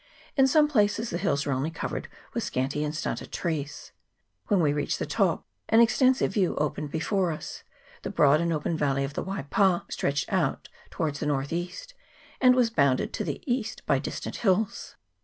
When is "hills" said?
1.19-1.45, 14.37-14.95